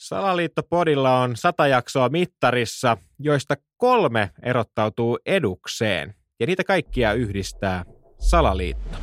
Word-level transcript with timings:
Salaliittopodilla 0.00 1.20
on 1.20 1.36
sata 1.36 1.66
jaksoa 1.66 2.08
mittarissa, 2.08 2.96
joista 3.18 3.56
kolme 3.76 4.30
erottautuu 4.42 5.18
edukseen. 5.26 6.14
Ja 6.40 6.46
niitä 6.46 6.64
kaikkia 6.64 7.12
yhdistää 7.12 7.84
Salaliitto. 8.18 8.98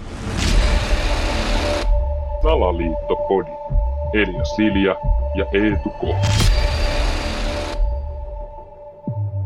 Salaliittopodi. 2.41 3.49
Elia 4.13 4.46
Silja 4.46 4.96
ja 5.36 5.46
Eetu 5.54 5.89
K. 5.89 6.02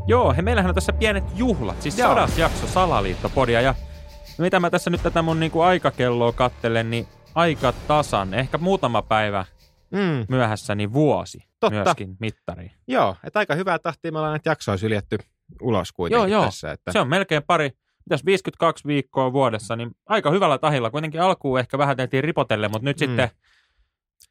Joo, 0.07 0.33
he, 0.33 0.41
meillähän 0.41 0.69
on 0.69 0.75
tässä 0.75 0.93
pienet 0.93 1.23
juhlat, 1.35 1.81
siis 1.81 1.99
Joo. 1.99 2.09
sadas 2.09 2.37
jakso 2.37 2.67
Salaliittopodia 2.67 3.61
ja 3.61 3.75
mitä 4.37 4.59
mä 4.59 4.69
tässä 4.69 4.89
nyt 4.89 5.03
tätä 5.03 5.21
mun 5.21 5.39
niinku 5.39 5.61
aikakelloa 5.61 6.31
kattelen, 6.31 6.89
niin 6.89 7.07
aika 7.35 7.73
tasan, 7.87 8.33
ehkä 8.33 8.57
muutama 8.57 9.01
päivä 9.01 9.45
Mm, 9.91 10.25
myöhässä, 10.29 10.75
niin 10.75 10.93
vuosi 10.93 11.37
Totta. 11.59 11.75
myöskin 11.83 12.17
mittariin. 12.19 12.71
joo, 12.87 13.15
että 13.23 13.39
aika 13.39 13.55
hyvää 13.55 13.79
tahtia 13.79 14.11
me 14.11 14.17
ollaan 14.17 14.31
näitä 14.33 14.49
jaksoja 14.49 14.77
syljetty 14.77 15.17
ulos 15.61 15.91
kuitenkin 15.91 16.31
Joo, 16.31 16.39
joo. 16.41 16.45
tässä. 16.45 16.71
Että... 16.71 16.91
Se 16.91 16.99
on 16.99 17.07
melkein 17.09 17.43
pari, 17.47 17.71
mitäs 18.05 18.25
52 18.25 18.87
viikkoa 18.87 19.33
vuodessa, 19.33 19.75
niin 19.75 19.91
aika 20.05 20.31
hyvällä 20.31 20.57
tahilla. 20.57 20.91
Kuitenkin 20.91 21.21
alkuun 21.21 21.59
ehkä 21.59 21.77
vähän 21.77 21.97
tehtiin 21.97 22.23
ripotelle, 22.23 22.67
mutta 22.67 22.85
nyt 22.85 22.97
Mm. 22.97 22.99
sitten, 22.99 23.29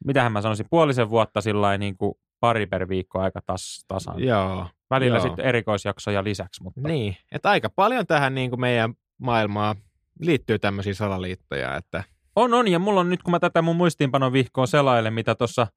mitähän 0.05 0.31
mä 0.31 0.41
sanoisin, 0.41 0.65
puolisen 0.69 1.09
vuotta 1.09 1.41
sillä 1.41 1.77
niin 1.77 1.97
kuin 1.97 2.13
pari 2.39 2.65
per 2.65 2.89
viikko 2.89 3.19
aika 3.19 3.41
tas, 3.45 3.85
tasan. 3.87 4.23
Joo, 4.23 4.67
Välillä 4.89 5.17
joo. 5.17 5.27
sitten 5.27 5.45
erikoisjaksoja 5.45 6.23
lisäksi, 6.23 6.63
mutta 6.63 6.81
niin. 6.81 7.17
Että 7.31 7.49
aika 7.49 7.69
paljon 7.69 8.07
tähän 8.07 8.35
niin 8.35 8.49
kuin 8.49 8.59
meidän 8.61 8.93
maailmaa 9.17 9.75
liittyy 10.19 10.59
tämmöisiä 10.59 10.93
salaliittoja, 10.93 11.75
että 11.75 12.03
On, 12.35 12.53
on, 12.53 12.67
ja 12.67 12.79
mulla 12.79 12.99
on 12.99 13.09
nyt, 13.09 13.23
kun 13.23 13.31
mä 13.31 13.39
tätä 13.39 13.61
mun 13.61 13.75
muistiinpanon 13.75 14.33
vihkoon 14.33 14.67
selailen, 14.67 15.13
mitä 15.13 15.35
tuossa 15.35 15.67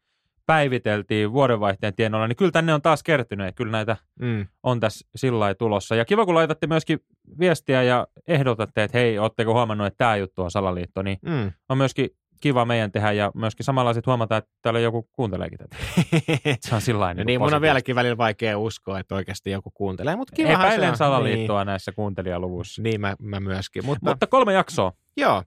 päiviteltiin 0.46 1.32
vuodenvaihteen 1.32 1.94
tienoilla, 1.94 2.28
niin 2.28 2.36
kyllä 2.36 2.50
tänne 2.50 2.74
on 2.74 2.82
taas 2.82 3.02
kertynyt, 3.02 3.46
ja 3.46 3.52
kyllä 3.52 3.72
näitä 3.72 3.96
mm, 4.20 4.46
on 4.62 4.80
tässä 4.80 5.08
sillä 5.16 5.54
tulossa. 5.54 5.94
Ja 5.94 6.04
kiva, 6.04 6.24
kun 6.24 6.34
laitatte 6.34 6.66
myöskin 6.66 6.98
viestiä 7.38 7.82
ja 7.82 8.06
ehdotatte, 8.28 8.82
että 8.82 8.98
hei, 8.98 9.18
ootteko 9.18 9.54
huomannut, 9.54 9.86
että 9.86 9.98
tämä 9.98 10.16
juttu 10.16 10.42
on 10.42 10.50
salaliitto, 10.50 11.02
niin 11.02 11.18
mm. 11.22 11.52
on 11.68 11.78
myöskin 11.78 12.10
kiva 12.40 12.64
meidän 12.64 12.92
tehdä, 12.92 13.12
ja 13.12 13.30
myöskin 13.34 13.64
samalla 13.64 13.92
sitten 13.92 14.10
huomata, 14.10 14.36
että 14.36 14.50
täällä 14.62 14.80
joku 14.80 15.08
kuunteleekin 15.12 15.58
tätä. 15.58 15.76
Se 16.68 16.74
on 16.74 16.80
sillä 16.80 17.14
No 17.14 17.24
niin, 17.24 17.40
mun 17.40 17.54
on 17.54 17.62
vieläkin 17.62 17.94
välillä 17.94 18.16
vaikea 18.16 18.58
uskoa, 18.58 18.98
että 18.98 19.14
oikeasti 19.14 19.50
joku 19.50 19.70
kuuntelee, 19.70 20.16
mutta 20.16 20.36
se 20.36 20.52
Epäilen 20.52 20.90
on. 20.90 20.96
salaliittoa 20.96 21.64
näissä 21.64 21.92
kuuntelijaluvuissa. 21.92 22.82
Niin, 22.82 22.90
niin 22.90 23.00
mä, 23.00 23.16
mä 23.18 23.40
myöskin. 23.40 23.86
Mutta, 23.86 24.10
Mutta 24.10 24.26
kolme 24.26 24.52
jaksoa. 24.52 24.92
joo, 25.16 25.42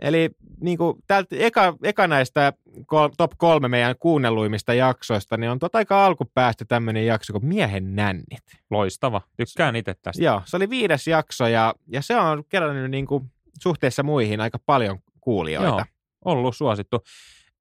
eli 0.00 0.30
niin 0.60 0.78
kuin, 0.78 0.98
täältä 1.06 1.36
eka, 1.38 1.76
eka 1.82 2.06
näistä 2.06 2.52
kol, 2.86 3.08
top 3.16 3.32
kolme 3.36 3.68
meidän 3.68 3.94
kuunnelluimmista 3.98 4.74
jaksoista, 4.74 5.36
niin 5.36 5.50
on 5.50 5.58
tota 5.58 5.78
aika 5.78 6.06
alkupäästä 6.06 6.64
tämmöinen 6.64 7.06
jakso 7.06 7.32
kuin 7.32 7.46
Miehen 7.46 7.96
nännit. 7.96 8.42
Loistava. 8.70 9.20
Tykkään 9.36 9.76
itse 9.76 9.94
tästä. 10.02 10.24
Joo, 10.24 10.42
se 10.44 10.56
oli 10.56 10.70
viides 10.70 11.06
jakso 11.06 11.46
ja, 11.46 11.74
ja 11.86 12.02
se 12.02 12.16
on 12.16 12.44
kerännyt 12.48 12.90
niin 12.90 13.06
kuin, 13.06 13.30
suhteessa 13.60 14.02
muihin 14.02 14.40
aika 14.40 14.58
paljon 14.66 14.98
kuulijoita. 15.20 15.68
Joo, 15.68 15.84
ollut 16.24 16.56
suosittu. 16.56 17.04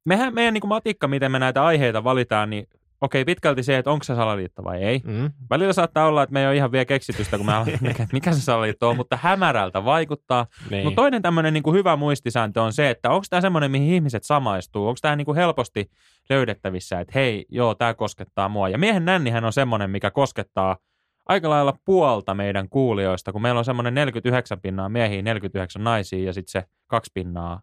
Mehän, 0.06 0.34
meidän 0.34 0.54
niin 0.54 0.62
kuin 0.62 0.70
matikka, 0.70 1.08
miten 1.08 1.32
me 1.32 1.40
näitä 1.40 1.66
aiheita 1.66 2.04
valitaan, 2.04 2.50
niin 2.50 2.68
okei, 3.02 3.26
pitkälti 3.26 3.64
se, 3.64 3.78
että 3.78 3.92
onko 3.92 4.04
se 4.04 4.16
salaliitto 4.16 4.64
vai 4.64 4.84
ei. 4.84 5.02
Mm. 5.06 5.32
Välillä 5.50 5.74
saattaa 5.74 6.08
olla, 6.08 6.24
että 6.24 6.34
me 6.34 6.42
ei 6.42 6.48
ole 6.48 6.56
ihan 6.56 6.72
vielä 6.72 6.86
keksitystä, 6.86 7.38
kun 7.38 7.46
me 7.46 7.54
aletaan, 7.54 7.80
mikä, 7.88 8.08
mikä 8.14 8.34
se 8.34 8.42
salaliitto 8.42 8.90
on, 8.90 8.96
mutta 8.96 9.20
hämärältä 9.22 9.86
vaikuttaa. 9.86 10.46
Niin. 10.70 10.84
Mutta 10.84 11.02
toinen 11.02 11.22
tämmöinen 11.22 11.54
niin 11.54 11.74
hyvä 11.74 11.96
muistisääntö 11.96 12.62
on 12.62 12.74
se, 12.74 12.90
että 12.90 13.10
onko 13.10 13.26
tämä 13.30 13.42
semmoinen, 13.42 13.72
mihin 13.72 13.94
ihmiset 13.94 14.24
samaistuu? 14.24 14.88
Onko 14.88 14.98
tämä 15.02 15.16
niin 15.16 15.36
helposti 15.36 15.92
löydettävissä, 16.30 17.00
että 17.00 17.12
hei, 17.16 17.46
joo, 17.50 17.76
tämä 17.76 17.94
koskettaa 17.94 18.50
mua. 18.50 18.70
Ja 18.70 18.78
miehen 18.78 19.06
nännihän 19.06 19.46
on 19.46 19.54
semmoinen, 19.54 19.90
mikä 19.90 20.12
koskettaa 20.12 20.78
aika 21.26 21.50
lailla 21.50 21.74
puolta 21.86 22.34
meidän 22.34 22.70
kuulijoista, 22.70 23.32
kun 23.32 23.42
meillä 23.42 23.60
on 23.60 23.66
semmoinen 23.66 23.94
49 23.94 24.62
pinnaa 24.62 24.90
miehiä, 24.90 25.22
49 25.22 25.84
naisia 25.84 26.26
ja 26.26 26.34
sitten 26.34 26.52
se 26.52 26.68
kaksi 26.88 27.12
pinnaa 27.14 27.62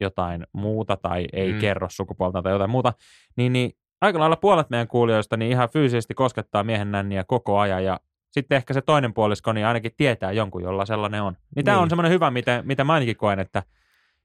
jotain 0.00 0.46
muuta 0.52 0.96
tai 0.96 1.26
ei 1.32 1.52
mm. 1.52 1.58
kerro 1.58 1.88
sukupuolta 1.90 2.42
tai 2.42 2.52
jotain 2.52 2.70
muuta, 2.70 2.92
niin, 3.36 3.52
niin 3.52 3.72
aika 4.00 4.18
lailla 4.18 4.36
puolet 4.36 4.70
meidän 4.70 4.88
kuulijoista 4.88 5.36
niin 5.36 5.50
ihan 5.50 5.68
fyysisesti 5.68 6.14
koskettaa 6.14 6.64
miehen 6.64 6.92
nänniä 6.92 7.24
koko 7.24 7.58
ajan 7.58 7.84
ja 7.84 8.00
sitten 8.30 8.56
ehkä 8.56 8.74
se 8.74 8.80
toinen 8.80 9.14
puolisko 9.14 9.52
niin 9.52 9.66
ainakin 9.66 9.92
tietää 9.96 10.32
jonkun, 10.32 10.62
jolla 10.62 10.86
sellainen 10.86 11.22
on. 11.22 11.36
Niin 11.56 11.64
tämä 11.64 11.76
Niin. 11.76 11.82
on 11.82 11.90
semmoinen 11.90 12.12
hyvä, 12.12 12.30
mitä, 12.30 12.62
mitä 12.66 12.84
mä 12.84 12.92
ainakin 12.92 13.16
koen, 13.16 13.38
että 13.38 13.62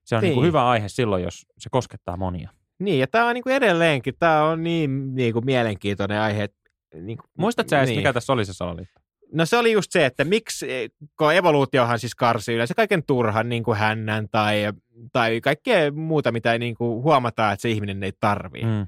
se 0.04 0.16
on 0.16 0.22
niin. 0.22 0.36
Niin. 0.36 0.46
hyvä 0.46 0.70
aihe 0.70 0.90
silloin, 0.90 1.24
jos 1.24 1.46
se 1.58 1.70
koskettaa 1.72 2.18
monia. 2.18 2.50
Niin, 2.80 3.00
ja 3.00 3.08
tämä 3.08 3.28
on 3.28 3.34
niin 3.34 3.44
kuin 3.44 3.56
edelleenkin, 3.56 4.14
tämä 4.20 4.44
on 4.44 4.64
niin, 4.64 5.16
niin 5.16 5.34
kuin 5.34 5.46
mielenkiintoinen 5.46 6.20
aihe. 6.20 6.50
Niin 6.94 7.18
kuin, 7.18 7.30
Muistatko 7.38 7.70
sä 7.70 7.78
edes, 7.78 7.90
niin. 7.90 8.00
mikä 8.00 8.14
tässä 8.14 8.34
oli 8.34 8.46
se 8.46 8.54
salaliitto? 8.54 9.02
No 9.34 9.46
se 9.46 9.58
oli 9.58 9.72
just 9.72 9.92
se, 9.92 10.06
että 10.06 10.24
miksi, 10.24 10.68
kun 11.18 11.34
evoluutiohan 11.34 12.00
siis 12.00 12.16
karsii 12.16 12.56
yleensä 12.56 12.74
kaiken 12.74 13.04
turhan 13.04 13.50
niin 13.50 13.64
kuin 13.64 13.78
hännän 13.78 14.28
tai, 14.32 14.74
tai 15.14 15.42
kaikkea 15.42 15.92
muuta, 15.92 16.32
mitä 16.32 16.58
niin 16.58 16.76
kuin 16.76 17.04
huomataan, 17.04 17.54
että 17.54 17.62
se 17.62 17.70
ihminen 17.70 18.04
ei 18.04 18.12
tarvii. 18.20 18.64
Mm. 18.66 18.88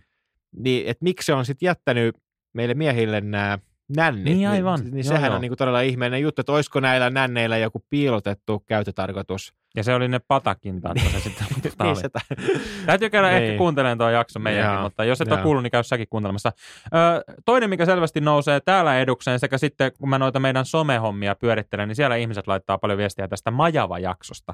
Niin, 0.57 0.87
että 0.87 1.03
miksi 1.03 1.25
se 1.25 1.33
on 1.33 1.45
sitten 1.45 1.67
jättänyt 1.67 2.15
meille 2.53 2.73
miehille 2.73 3.21
nämä 3.21 3.59
nännit. 3.95 4.23
Niin 4.25 4.49
aivan. 4.49 4.79
Niin, 4.79 4.93
niin 4.93 5.05
Joo, 5.05 5.15
sehän 5.15 5.29
joo. 5.29 5.35
on 5.35 5.41
niin 5.41 5.49
kuin 5.49 5.57
todella 5.57 5.81
ihmeellinen 5.81 6.21
juttu, 6.21 6.41
että 6.41 6.51
olisiko 6.51 6.79
näillä 6.79 7.09
nänneillä 7.09 7.57
joku 7.57 7.85
piilotettu 7.89 8.59
käytötarkoitus. 8.59 9.53
Ja 9.75 9.83
se 9.83 9.93
oli 9.93 10.07
ne 10.07 10.19
patakintaat, 10.19 10.97
kun 11.01 11.11
se 11.11 11.19
sitten 11.19 11.47
Niin 11.83 11.95
se 11.95 12.09
ta- 12.09 12.19
Täytyy 12.85 13.09
käydä 13.09 13.29
Niin. 13.31 13.43
ehkä 13.43 13.57
kuuntelemaan 13.57 13.97
tuo 13.97 14.09
jakso 14.09 14.39
meidänkin, 14.39 14.73
Joo, 14.73 14.83
mutta 14.83 15.03
jos 15.05 15.21
et 15.21 15.27
ole 15.27 15.35
joo. 15.39 15.43
kuullut, 15.43 15.63
niin 15.63 15.71
käy 15.71 15.83
säkin 15.83 16.07
kuuntelemassa. 16.09 16.51
Ö, 16.85 17.33
toinen, 17.45 17.69
mikä 17.69 17.85
selvästi 17.85 18.21
nousee 18.21 18.59
täällä 18.59 18.99
edukseen, 18.99 19.39
sekä 19.39 19.57
sitten 19.57 19.91
kun 19.99 20.09
mä 20.09 20.19
noita 20.19 20.39
meidän 20.39 20.65
somehommia 20.65 21.35
pyörittelen, 21.35 21.87
niin 21.87 21.95
siellä 21.95 22.15
ihmiset 22.15 22.47
laittaa 22.47 22.77
paljon 22.77 22.97
viestiä 22.97 23.27
tästä 23.27 23.51
Majava-jaksosta. 23.51 24.53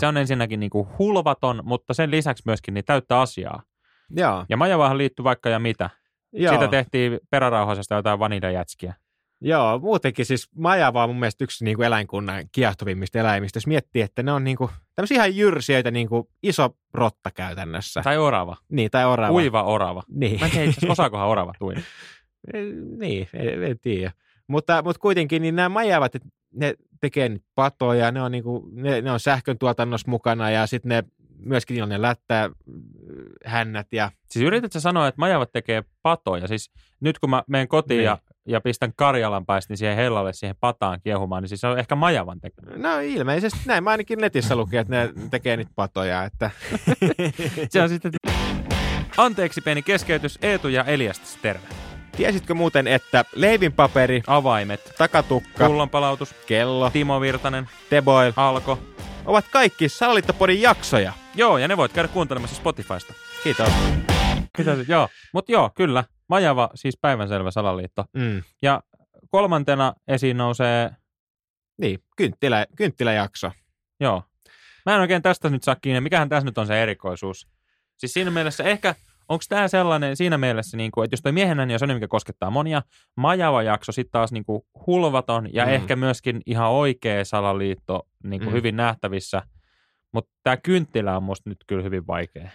Se 0.00 0.06
on 0.06 0.16
ensinnäkin 0.16 0.60
niinku 0.60 0.88
hulvaton, 0.98 1.60
mutta 1.64 1.94
sen 1.94 2.10
lisäksi 2.10 2.42
myöskin 2.46 2.74
niin 2.74 2.84
täyttä 2.84 3.20
asiaa. 3.20 3.62
Joo, 4.10 4.44
Ja 4.48 4.56
Majavahan 4.56 4.98
liittyy 4.98 5.24
vaikka 5.24 5.48
ja 5.48 5.58
mitä. 5.58 5.90
joo. 6.32 6.52
Siitä 6.52 6.68
tehtiin 6.68 7.20
perärauhasesta 7.30 7.94
jotain 7.94 8.18
vaniljajätskiä. 8.18 8.94
Joo, 9.40 9.78
muutenkin 9.78 10.26
siis 10.26 10.48
majava 10.56 11.04
on 11.04 11.10
mun 11.10 11.20
mielestä 11.20 11.44
yksi 11.44 11.64
niin 11.64 11.76
kuin 11.76 11.86
eläinkunnan 11.86 12.44
kiehtovimmista 12.52 13.18
eläimistä. 13.18 13.56
Jos 13.56 13.66
miettii, 13.66 14.02
että 14.02 14.22
ne 14.22 14.32
on 14.32 14.44
niin 14.44 14.56
kuin, 14.56 14.70
tämmöisiä 14.94 15.14
ihan 15.16 15.36
jyrsijöitä, 15.36 15.90
niin 15.90 16.08
kuin 16.08 16.28
iso 16.42 16.76
rotta 16.94 17.30
käytännössä. 17.30 18.02
Tai 18.02 18.18
orava. 18.18 18.56
niin, 18.68 18.90
tai 18.90 19.04
orava. 19.04 19.34
Uiva 19.34 19.62
orava. 19.62 20.02
Niin, 20.08 20.40
Mä 20.40 20.46
en 20.46 20.52
tiedä 20.52 20.72
osaakohan 20.88 21.28
orava 21.28 21.52
uida. 21.62 21.80
niin 23.00 23.28
en, 23.34 23.62
en 23.64 23.78
tiedä. 23.78 24.12
Mutta, 24.46 24.82
mutta 24.82 25.00
kuitenkin 25.00 25.42
niin 25.42 25.56
nämä 25.56 25.68
majavat, 25.68 26.12
ne 26.54 26.74
tekee 27.00 27.36
patoja, 27.54 28.12
ne 28.12 28.22
on, 28.22 28.32
niin 28.32 28.44
kuin, 28.44 28.82
ne, 28.82 29.00
ne 29.00 29.12
on 29.12 29.20
sähkön 29.20 29.58
tuotannossa 29.58 30.10
mukana 30.10 30.50
ja 30.50 30.66
sitten 30.66 30.88
ne 30.88 31.04
myöskin 31.38 31.88
ne 31.88 32.02
lättää 32.02 32.50
hännät 33.44 33.86
ja 33.92 34.10
Siis 34.30 34.44
yritätkö 34.44 34.80
sanoa, 34.80 35.08
että 35.08 35.18
majavat 35.18 35.52
tekee 35.52 35.84
patoja? 36.02 36.48
Siis 36.48 36.70
nyt 37.00 37.18
kun 37.18 37.30
mä 37.30 37.42
menen 37.46 37.68
kotiin 37.68 37.98
Niin. 37.98 38.04
ja, 38.04 38.18
ja 38.48 38.60
pistän 38.60 38.92
Karjalan 38.96 39.46
paistin 39.46 39.76
siihen 39.76 39.96
hellalle, 39.96 40.32
siihen 40.32 40.56
pataan 40.60 41.00
kiehumaan, 41.00 41.42
niin 41.42 41.48
siis 41.48 41.60
se 41.60 41.66
on 41.66 41.78
ehkä 41.78 41.94
majavan 41.94 42.40
tekemä. 42.40 42.70
no 42.76 43.00
ilmeisesti 43.00 43.58
näin. 43.66 43.84
Mä 43.84 43.90
ainakin 43.90 44.18
netissä 44.18 44.56
lukin, 44.56 44.78
että 44.78 44.94
ne 44.96 45.12
tekee 45.30 45.56
niitä 45.56 45.72
patoja. 45.74 46.24
Että... 46.24 46.50
Se 47.70 47.82
on 47.82 47.88
sitten... 47.88 48.12
Anteeksi 49.16 49.60
pieni 49.60 49.82
keskeytys, 49.82 50.38
Eetu 50.42 50.68
ja 50.68 50.84
Eliastas, 50.84 51.36
terve. 51.42 51.68
Tiesitkö 52.16 52.54
muuten, 52.54 52.86
että 52.86 53.24
leivinpaperi, 53.34 54.22
Avaimet, 54.26 54.94
takatukka, 54.98 55.66
pullonpalautus, 55.66 56.34
kello, 56.46 56.90
Timo 56.90 57.20
Virtanen, 57.20 57.68
Teboil 57.90 58.32
Alko. 58.36 58.78
Ovat 59.28 59.44
kaikki 59.52 59.88
Salaliittopodin 59.88 60.62
jaksoja. 60.62 61.12
Joo, 61.34 61.58
ja 61.58 61.68
ne 61.68 61.76
voit 61.76 61.92
käydä 61.92 62.08
kuuntelemassa 62.08 62.56
Spotifysta. 62.56 63.14
Kiitos. 63.42 63.68
Kiitos. 64.56 64.88
joo, 64.88 65.08
mutta 65.32 65.52
joo, 65.52 65.70
kyllä. 65.74 66.04
Majava, 66.28 66.70
siis 66.74 66.98
päivänselvä 67.00 67.50
salaliitto. 67.50 68.04
Mm. 68.12 68.42
Ja 68.62 68.82
kolmantena 69.30 69.94
esiin 70.08 70.36
nousee, 70.36 70.90
Niin, 71.80 71.98
kynttilä, 72.16 72.66
kynttiläjakso. 72.76 73.50
joo. 74.00 74.22
Mä 74.86 74.94
en 74.94 75.00
oikein 75.00 75.22
tästä 75.22 75.50
nyt 75.50 75.62
saa 75.62 75.76
kiinni, 75.76 76.00
mikähän 76.00 76.28
tässä 76.28 76.44
nyt 76.44 76.58
on 76.58 76.66
se 76.66 76.82
erikoisuus. 76.82 77.48
Siis 77.96 78.12
siinä 78.12 78.30
mielessä 78.30 78.64
ehkä, 78.64 78.94
onko 79.28 79.44
tämä 79.48 79.68
sellainen 79.68 80.16
siinä 80.16 80.38
mielessä, 80.38 80.76
niin 80.76 80.90
kuin, 80.90 81.04
että 81.04 81.12
jos 81.14 81.22
toi 81.22 81.32
miehenä 81.32 81.66
niin 81.66 81.74
on 81.74 81.78
sellainen, 81.78 81.96
mikä 81.96 82.08
koskettaa 82.08 82.50
monia, 82.50 82.82
majava 83.16 83.62
jakso 83.62 83.92
sitten 83.92 84.12
taas 84.12 84.32
niin 84.32 84.44
kuin 84.44 84.62
hulvaton 84.86 85.48
ja 85.54 85.64
Mm. 85.66 85.72
ehkä 85.72 85.96
myöskin 85.96 86.40
ihan 86.46 86.70
oikea 86.70 87.24
salaliitto 87.24 88.08
niin 88.24 88.40
kuin 88.40 88.48
Mm. 88.48 88.52
mm. 88.52 88.56
hyvin 88.56 88.76
nähtävissä. 88.76 89.42
Mutta 90.12 90.30
tämä 90.42 90.56
kynttilä 90.56 91.16
on 91.16 91.22
musta 91.22 91.50
nyt 91.50 91.58
kyllä 91.66 91.82
hyvin 91.82 92.06
vaikea. 92.06 92.50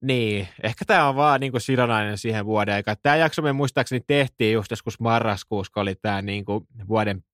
Niin, 0.00 0.48
ehkä 0.62 0.84
tämä 0.84 1.08
on 1.08 1.16
vaan 1.16 1.40
niinku 1.40 1.60
sidonnainen 1.60 2.18
siihen 2.18 2.46
vuoden 2.46 2.74
aikaan. 2.74 2.96
Tämä 3.02 3.16
jakso 3.16 3.42
me 3.42 3.52
muistaakseni 3.52 4.00
tehtiin 4.06 4.52
just 4.54 4.70
joskus 4.70 5.00
marraskuussa, 5.00 5.70
kun 5.72 5.80
oli 5.82 5.94
tämä 6.02 6.22
niinku 6.22 6.66
vuoden 6.88 7.24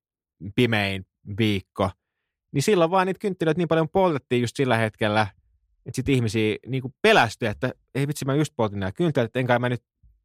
pimein 0.55 1.05
viikko. 1.37 1.89
Niin 2.53 2.63
silloin 2.63 2.91
vaan 2.91 3.07
niitä 3.07 3.19
kynttilöitä 3.19 3.57
niin 3.57 3.67
paljon 3.67 3.89
poltettiin 3.89 4.41
just 4.41 4.55
sillä 4.55 4.77
hetkellä, 4.77 5.27
että 5.85 5.95
sitten 5.95 6.15
ihmisiä 6.15 6.55
niinku 6.67 6.93
pelästyi, 7.01 7.49
että 7.49 7.71
ei 7.95 8.07
vitsi, 8.07 8.25
mä 8.25 8.35
just 8.35 8.53
poltin 8.55 8.79
nämä 8.79 8.91
kynttilät, 8.91 9.25
että 9.25 9.39
enkä 9.39 9.59
mä 9.59 9.69
nyt 9.69 9.83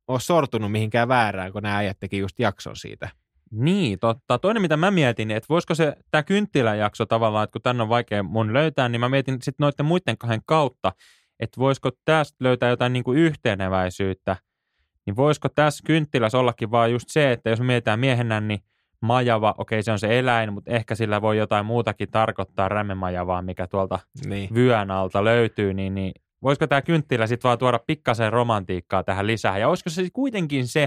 ole 0.08 0.20
sortunut 0.20 0.72
mihinkään 0.72 1.08
väärään, 1.08 1.52
kun 1.52 1.62
nämä 1.62 1.76
äijät 1.76 1.96
teki 2.00 2.18
just 2.18 2.38
jakson 2.38 2.76
siitä. 2.76 3.08
Niin, 3.50 3.98
totta. 3.98 4.38
Toinen, 4.38 4.62
mitä 4.62 4.76
mä 4.76 4.90
mietin, 4.90 5.30
että 5.30 5.46
voisiko 5.48 5.74
se, 5.74 5.96
tämä 6.10 6.22
kynttiläjakso 6.22 7.06
tavallaan, 7.06 7.44
että 7.44 7.52
kun 7.52 7.62
tänne 7.62 7.82
on 7.82 7.88
vaikea 7.88 8.22
mun 8.22 8.52
löytää, 8.52 8.88
niin 8.88 9.00
mä 9.00 9.08
mietin 9.08 9.34
sitten 9.34 9.64
noiden 9.64 9.86
muiden 9.86 10.18
kahden 10.18 10.42
kautta, 10.46 10.92
että 11.40 11.60
voisiko 11.60 11.90
tästä 12.04 12.36
löytää 12.40 12.70
jotain 12.70 12.92
niin 12.92 13.04
kuin 13.04 13.18
yhteneväisyyttä, 13.18 14.36
niin 15.06 15.16
voisiko 15.16 15.48
tässä 15.48 15.84
kynttilässä 15.86 16.38
ollakin 16.38 16.70
vaan 16.70 16.92
just 16.92 17.08
se, 17.08 17.32
että 17.32 17.50
jos 17.50 17.60
mietitään 17.60 18.00
miehennän, 18.00 18.48
niin 18.48 18.60
majava, 19.00 19.54
okei 19.58 19.82
se 19.82 19.92
on 19.92 19.98
se 19.98 20.18
eläin, 20.18 20.52
mutta 20.52 20.70
ehkä 20.70 20.94
sillä 20.94 21.22
voi 21.22 21.38
jotain 21.38 21.66
muutakin 21.66 22.10
tarkoittaa 22.10 22.68
rämmemajavaa, 22.68 23.42
mikä 23.42 23.66
tuolta 23.66 23.98
Niin. 24.26 24.54
vyön 24.54 24.90
alta 24.90 25.24
löytyy, 25.24 25.74
niin, 25.74 25.94
niin 25.94 26.12
voisiko 26.42 26.66
tämä 26.66 26.82
kynttilä 26.82 27.26
sitten 27.26 27.48
vaan 27.48 27.58
tuoda 27.58 27.78
pikkasen 27.86 28.32
romantiikkaa 28.32 29.02
tähän 29.04 29.26
lisää? 29.26 29.58
Ja 29.58 29.68
olisiko 29.68 29.90
se 29.90 30.08
kuitenkin 30.12 30.68
se, 30.68 30.82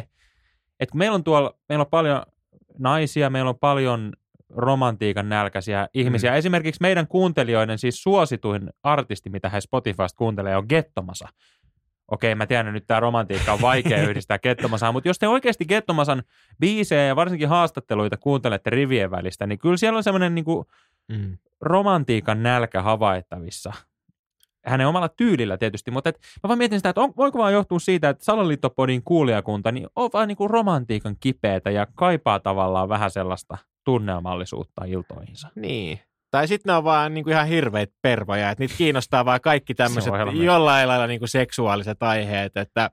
että 0.80 0.92
kun 0.92 1.00
meillä 1.00 1.16
on 1.16 1.24
tuolla, 1.24 1.58
meillä 1.70 1.84
on 1.84 1.90
paljon 1.90 2.24
naisia, 2.80 3.30
meillä 3.30 3.50
on 3.50 3.60
paljon 3.60 4.14
romantiikan 4.50 5.30
nälkäisiä 5.30 5.88
ihmisiä. 5.94 6.32
Mm. 6.32 6.38
Esimerkiksi 6.38 6.82
meidän 6.82 7.08
kuuntelijoiden 7.08 7.78
siis 7.78 8.04
suosituin 8.04 8.70
artisti, 8.84 9.30
mitä 9.30 9.50
he 9.50 9.62
Spotifysta 9.62 10.18
kuuntelee, 10.18 10.58
on 10.58 10.66
Gettomasa. 10.70 11.28
Okei, 12.12 12.36
mä 12.36 12.46
tiedän, 12.46 12.68
että 12.68 12.74
nyt 12.74 12.88
tämä 12.88 13.00
romantiikka 13.00 13.54
on 13.54 13.62
vaikea 13.62 14.04
yhdistää 14.10 14.40
Gettomasaan, 14.40 14.94
mutta 14.94 15.10
jos 15.10 15.20
te 15.20 15.28
oikeasti 15.28 15.66
Gettomasan 15.66 16.24
biisejä 16.60 17.04
ja 17.04 17.16
varsinkin 17.16 17.50
haastatteluita 17.50 18.18
kuuntelette 18.18 18.70
rivien 18.70 19.12
välistä, 19.12 19.48
niin 19.48 19.60
kyllä 19.60 19.78
siellä 19.78 19.98
on 19.98 20.04
semmoinen 20.04 20.36
niin 20.36 20.46
kuin 20.46 20.66
Mm. 21.10 21.38
romantiikan 21.62 22.44
nälkä 22.44 22.82
havaittavissa. 22.82 23.74
Hänen 24.66 24.88
omalla 24.88 25.10
tyylillä 25.10 25.58
tietysti, 25.58 25.92
mutta 25.92 26.10
et, 26.10 26.20
mä 26.44 26.48
vaan 26.48 26.58
mietin 26.58 26.80
sitä, 26.80 26.90
että 26.90 27.02
on, 27.02 27.14
voiko 27.18 27.38
vaan 27.38 27.54
johtua 27.54 27.80
siitä, 27.80 28.10
että 28.10 28.26
Salaliittopodin 28.26 29.04
kuulijakunta 29.04 29.72
niin 29.72 29.88
on 29.96 30.10
vaan 30.14 30.28
niinku 30.28 30.48
romantiikan 30.48 31.16
kipeätä 31.20 31.72
ja 31.72 31.88
kaipaa 31.96 32.40
tavallaan 32.40 32.90
vähän 32.90 33.12
sellaista 33.12 33.58
tunnelmallisuutta 33.84 34.86
iltoihinsa. 34.86 35.48
Niin. 35.56 36.00
Tai 36.32 36.48
sitten 36.48 36.70
ne 36.72 36.78
on 36.78 36.84
vaan 36.84 37.14
niinku 37.14 37.30
ihan 37.30 37.48
hirveitä 37.48 37.94
pervoja, 38.02 38.50
että 38.50 38.64
niitä 38.64 38.76
kiinnostaa 38.78 39.26
vaan 39.26 39.42
kaikki 39.42 39.76
tämmöiset 39.76 40.14
jollain 40.34 40.88
lailla 40.88 41.08
niinku 41.08 41.28
seksuaaliset 41.28 42.04
aiheet, 42.04 42.58
että 42.58 42.90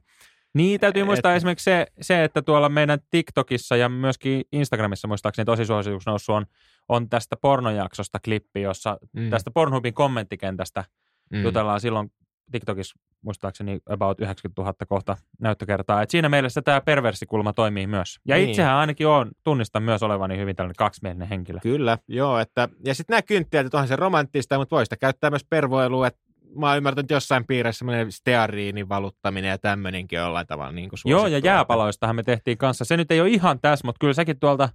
Niin, 0.54 0.80
täytyy 0.80 1.04
muistaa 1.04 1.32
Et- 1.32 1.36
esimerkiksi 1.36 1.64
se, 1.64 1.86
se, 2.00 2.24
että 2.24 2.42
tuolla 2.42 2.68
meidän 2.68 2.98
TikTokissa 3.10 3.76
ja 3.76 3.88
myöskin 3.88 4.44
Instagramissa 4.52 5.08
muistaakseni 5.08 5.44
tosi 5.46 5.64
suosituksi 5.64 6.10
noussut 6.10 6.34
on, 6.34 6.46
on 6.88 7.08
tästä 7.08 7.36
pornojaksosta 7.36 8.18
klippi, 8.24 8.62
jossa 8.62 8.98
mm, 9.12 9.30
tästä 9.30 9.50
Pornhubin 9.50 9.94
kommenttikentästä 9.94 10.84
mm, 11.32 11.42
jutellaan 11.42 11.80
silloin 11.80 12.10
TikTokissa 12.52 12.98
muistaakseni 13.22 13.78
about 13.90 14.20
90 14.20 14.62
000 14.62 14.74
kohta 14.88 15.16
näyttökertaa. 15.40 16.02
Et 16.02 16.10
siinä 16.10 16.28
mielessä 16.28 16.62
tämä 16.62 16.80
perversikulma 16.80 17.52
toimii 17.52 17.86
myös. 17.86 18.18
Ja 18.28 18.36
Niin. 18.36 18.48
itsehän 18.50 18.74
ainakin 18.76 19.06
on, 19.06 19.30
tunnistan 19.44 19.82
myös 19.82 20.02
olevani 20.02 20.38
hyvin 20.38 20.56
tällainen 20.56 20.76
kaksimielinen 20.78 21.28
henkilö. 21.28 21.58
Kyllä, 21.62 21.98
joo. 22.08 22.38
Että, 22.38 22.68
ja 22.84 22.94
sitten 22.94 23.14
nämä 23.14 23.22
kynttilät, 23.22 23.66
että 23.66 23.76
onhan 23.76 23.88
se 23.88 23.96
romanttista, 23.96 24.58
mutta 24.58 24.76
voi 24.76 24.86
sitä 24.86 24.96
käyttää 24.96 25.30
myös 25.30 25.44
pervoiluun, 25.50 26.06
että 26.06 26.20
mä 26.58 26.68
oon 26.68 26.76
ymmärtänyt 26.76 27.04
että 27.04 27.14
jossain 27.14 27.46
piirissä 27.46 27.78
semmoinen 27.78 28.12
steariinin 28.12 28.88
valuttaminen 28.88 29.48
ja 29.48 29.58
tämmöinenkin 29.58 30.16
jollain 30.16 30.46
tavalla 30.46 30.72
niin 30.72 30.88
kuin 30.88 30.98
Joo, 31.04 31.26
ja 31.26 31.38
jääpaloistahan 31.38 32.16
me 32.16 32.22
tehtiin 32.22 32.58
kanssa. 32.58 32.84
Se 32.84 32.96
nyt 32.96 33.10
ei 33.10 33.20
ole 33.20 33.28
ihan 33.28 33.60
tässä, 33.60 33.86
mutta 33.86 33.98
kyllä 33.98 34.14
sekin 34.14 34.40
tuolta, 34.40 34.68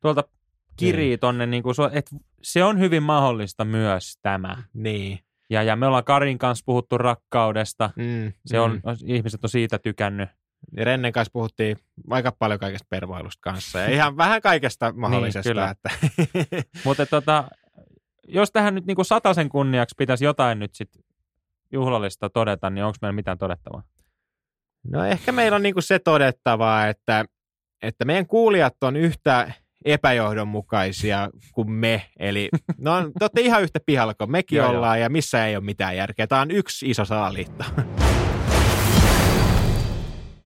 tuolta 0.00 0.24
kirii 0.76 1.08
Niin. 1.08 1.20
tonne, 1.20 1.46
niin 1.46 1.62
kuin, 1.62 1.74
että 1.92 2.16
se 2.42 2.64
on 2.64 2.78
hyvin 2.78 3.02
mahdollista 3.02 3.64
myös 3.64 4.18
tämä. 4.22 4.62
Niin. 4.74 5.18
Ja, 5.50 5.62
ja 5.62 5.76
me 5.76 5.86
ollaan 5.86 6.04
Karin 6.04 6.38
kanssa 6.38 6.62
puhuttu 6.66 6.98
rakkaudesta. 6.98 7.90
Mm, 7.96 8.32
Se 8.46 8.60
on, 8.60 8.80
ihmiset 9.06 9.44
on 9.44 9.50
siitä 9.50 9.78
tykännyt. 9.78 10.28
Ja 10.76 10.84
Rennen 10.84 11.12
kanssa 11.12 11.30
puhuttiin 11.32 11.76
aika 12.10 12.32
paljon 12.32 12.60
kaikesta 12.60 12.86
pervoilusta 12.90 13.40
kanssa 13.40 13.78
ja 13.78 13.90
ihan 13.90 14.16
vähän 14.16 14.42
kaikesta 14.42 14.92
mahdollisesta. 14.96 15.50
kyllä. 15.50 15.70
että 15.70 15.90
Mutta 16.84 17.06
tota, 17.06 17.44
jos 18.28 18.50
tähän 18.52 18.74
nyt 18.74 18.86
niin 18.86 18.94
kuin 18.94 19.06
sataisen 19.06 19.48
kunniaksi 19.48 19.94
pitäisi 19.98 20.24
jotain 20.24 20.58
nyt 20.58 20.74
sit 20.74 20.90
juhlallista 21.72 22.30
todeta, 22.30 22.70
niin 22.70 22.84
onko 22.84 22.96
meillä 23.02 23.16
mitään 23.16 23.38
todettavaa? 23.38 23.82
No 24.90 25.04
ehkä 25.04 25.32
meillä 25.32 25.56
on 25.56 25.62
niinku 25.62 25.80
se 25.80 25.98
todettavaa, 25.98 26.86
että, 26.86 27.24
että 27.82 28.04
meidän 28.04 28.26
kuulijat 28.26 28.74
on 28.82 28.96
yhtä 28.96 29.52
epäjohdonmukaisia 29.86 31.28
kuin 31.52 31.70
me. 31.70 32.02
Eli 32.18 32.48
no, 32.78 33.02
te 33.02 33.24
olette 33.24 33.40
ihan 33.40 33.62
yhtä 33.62 33.80
pihalla 33.86 34.14
kuin 34.14 34.30
mekin 34.30 34.56
Joo, 34.56 34.66
joo. 34.66 34.76
ollaan 34.76 35.00
ja 35.00 35.08
missä 35.08 35.46
ei 35.46 35.56
ole 35.56 35.64
mitään 35.64 35.96
järkeä. 35.96 36.26
Tämä 36.26 36.40
on 36.40 36.50
yksi 36.50 36.90
iso 36.90 37.04
salaliitto. 37.04 37.64